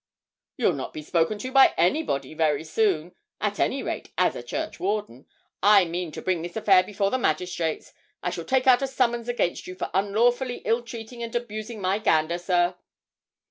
'You'll 0.57 0.73
not 0.73 0.93
be 0.93 1.03
spoken 1.03 1.37
to 1.37 1.51
by 1.51 1.75
anybody 1.77 2.33
very 2.33 2.63
soon 2.63 3.11
at 3.39 3.59
any 3.59 3.83
rate, 3.83 4.09
as 4.17 4.35
a 4.35 4.41
churchwarden. 4.41 5.27
I 5.61 5.85
mean 5.85 6.11
to 6.13 6.23
bring 6.23 6.41
this 6.41 6.55
affair 6.55 6.81
before 6.81 7.11
the 7.11 7.19
magistrates. 7.19 7.93
I 8.23 8.31
shall 8.31 8.45
take 8.45 8.65
out 8.65 8.81
a 8.81 8.87
summons 8.87 9.29
against 9.29 9.67
you 9.67 9.75
for 9.75 9.91
unlawfully 9.93 10.63
ill 10.65 10.81
treating 10.81 11.21
and 11.21 11.35
abusing 11.35 11.79
my 11.81 11.99
gander, 11.99 12.39
sir!' 12.39 12.77